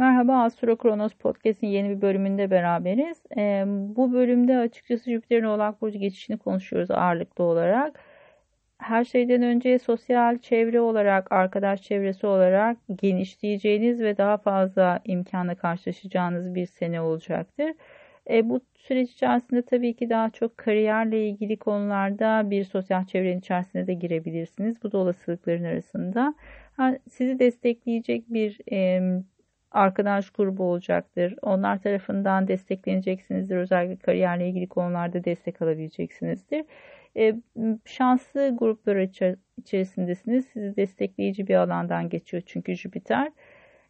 [0.00, 3.22] Merhaba Astro Kronos Podcast'in yeni bir bölümünde beraberiz.
[3.36, 8.00] Ee, bu bölümde açıkçası Jüpiter'in Oğlak Burcu geçişini konuşuyoruz ağırlıklı olarak.
[8.78, 16.54] Her şeyden önce sosyal çevre olarak, arkadaş çevresi olarak genişleyeceğiniz ve daha fazla imkanla karşılaşacağınız
[16.54, 17.72] bir sene olacaktır.
[18.30, 23.86] E, bu süreç içerisinde tabii ki daha çok kariyerle ilgili konularda bir sosyal çevrenin içerisine
[23.86, 24.82] de girebilirsiniz.
[24.82, 26.34] Bu da olasılıkların arasında.
[26.76, 29.00] Ha, sizi destekleyecek bir e,
[29.70, 31.34] arkadaş grubu olacaktır.
[31.42, 33.56] Onlar tarafından destekleneceksinizdir.
[33.56, 36.64] Özellikle kariyerle ilgili konularda destek alabileceksinizdir.
[37.16, 37.34] E,
[37.84, 38.96] şanslı gruplar
[39.56, 40.46] içerisindesiniz.
[40.46, 43.32] Sizi destekleyici bir alandan geçiyor çünkü Jüpiter.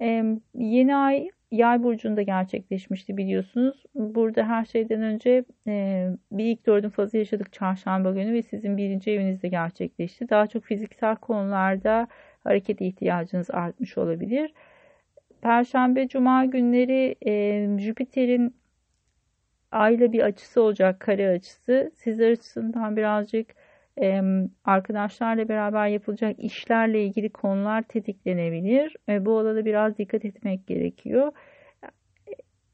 [0.00, 3.82] E, yeni ay yay burcunda gerçekleşmişti biliyorsunuz.
[3.94, 9.10] Burada her şeyden önce e, bir ilk dördün fazı yaşadık çarşamba günü ve sizin birinci
[9.10, 10.28] evinizde gerçekleşti.
[10.28, 12.06] Daha çok fiziksel konularda
[12.44, 14.52] hareket ihtiyacınız artmış olabilir.
[15.42, 18.56] Perşembe, Cuma günleri e, Jüpiter'in
[19.72, 21.92] ayla bir açısı olacak, kare açısı.
[21.94, 23.54] Sizler açısından birazcık
[24.02, 24.22] e,
[24.64, 28.96] arkadaşlarla beraber yapılacak işlerle ilgili konular tetiklenebilir.
[29.08, 31.32] E, bu alanda biraz dikkat etmek gerekiyor.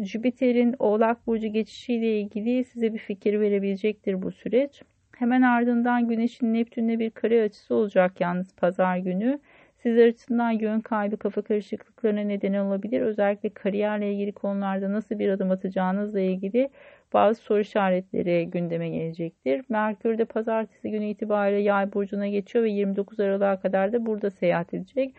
[0.00, 4.82] Jüpiter'in Oğlak Burcu geçişiyle ilgili size bir fikir verebilecektir bu süreç.
[5.16, 9.40] Hemen ardından Güneş'in Neptün'le bir kare açısı olacak yalnız pazar günü.
[9.82, 13.00] Sizler açısından yön kaybı, kafa karışıklıklarına neden olabilir.
[13.00, 16.70] Özellikle kariyerle ilgili konularda nasıl bir adım atacağınızla ilgili
[17.12, 19.64] bazı soru işaretleri gündeme gelecektir.
[19.68, 24.74] Merkür de pazartesi günü itibariyle yay burcuna geçiyor ve 29 Aralık'a kadar da burada seyahat
[24.74, 25.14] edecek.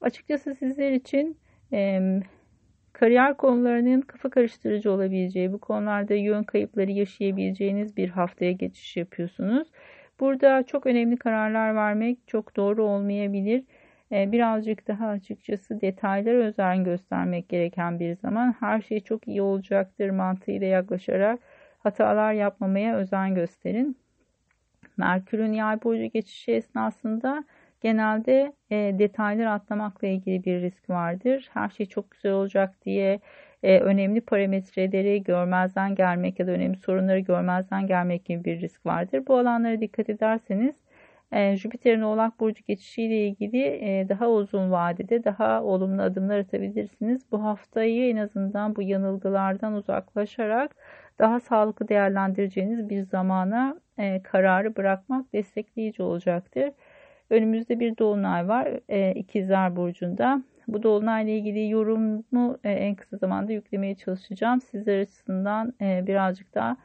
[0.00, 1.38] Açıkçası sizler için
[1.72, 2.00] e,
[2.92, 9.68] kariyer konularının kafa karıştırıcı olabileceği, bu konularda yön kayıpları yaşayabileceğiniz bir haftaya geçiş yapıyorsunuz.
[10.20, 13.64] Burada çok önemli kararlar vermek çok doğru olmayabilir.
[14.12, 20.10] Ee, birazcık daha açıkçası detaylara özen göstermek gereken bir zaman her şey çok iyi olacaktır
[20.10, 21.40] mantığıyla yaklaşarak
[21.78, 23.96] hatalar yapmamaya özen gösterin.
[24.96, 27.44] Merkür'ün yay burcu geçişi esnasında
[27.80, 31.50] genelde e, detaylar atlamakla ilgili bir risk vardır.
[31.54, 33.20] Her şey çok güzel olacak diye
[33.62, 39.26] e, önemli parametreleri görmezden gelmek ya da önemli sorunları görmezden gelmek gibi bir risk vardır.
[39.26, 40.74] Bu alanlara dikkat ederseniz
[41.32, 47.32] e, Jüpiter'in Oğlak Burcu geçişiyle ilgili e, daha uzun vadede daha olumlu adımlar atabilirsiniz.
[47.32, 50.76] Bu haftayı en azından bu yanılgılardan uzaklaşarak
[51.18, 56.70] daha sağlıklı değerlendireceğiniz bir zamana e, kararı bırakmak destekleyici olacaktır.
[57.30, 60.42] Önümüzde bir dolunay var e, İkizler Burcu'nda.
[60.68, 64.60] Bu dolunayla ilgili yorumu e, en kısa zamanda yüklemeye çalışacağım.
[64.60, 66.76] Sizler açısından e, birazcık daha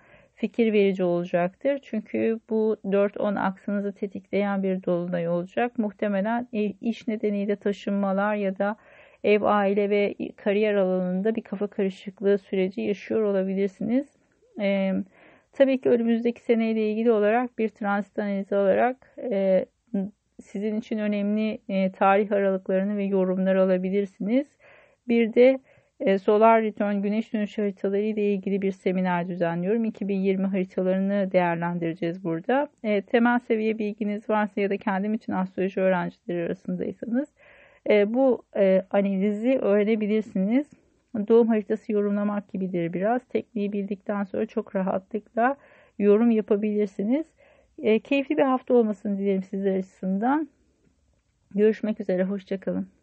[0.42, 1.80] fikir verici olacaktır.
[1.84, 5.78] Çünkü bu 4-10 aksınızı tetikleyen bir dolunay olacak.
[5.78, 6.48] Muhtemelen
[6.82, 8.76] iş nedeniyle taşınmalar ya da
[9.24, 14.08] ev, aile ve kariyer alanında bir kafa karışıklığı süreci yaşıyor olabilirsiniz.
[14.62, 14.94] Ee,
[15.54, 19.66] tabii ki önümüzdeki seneyle ilgili olarak bir transit analizi olarak e,
[20.42, 24.48] sizin için önemli e, tarih aralıklarını ve yorumları alabilirsiniz.
[25.08, 25.60] Bir de
[26.02, 29.86] e, Solar Return Güneş dönüş haritaları ile ilgili bir seminer düzenliyorum.
[29.86, 32.68] 2020 haritalarını değerlendireceğiz burada.
[32.84, 37.30] E, temel seviye bilginiz varsa ya da kendim için astroloji öğrencileri arasındaysanız
[37.90, 38.44] e, bu
[38.92, 40.68] analizi öğrenebilirsiniz.
[41.28, 43.26] Doğum haritası yorumlamak gibidir biraz.
[43.26, 45.58] Tekniği bildikten sonra çok rahatlıkla
[46.00, 47.26] yorum yapabilirsiniz.
[48.04, 50.50] Keyifli bir hafta olmasını dilerim sizler açısından.
[51.56, 53.01] Görüşmek üzere, hoşçakalın.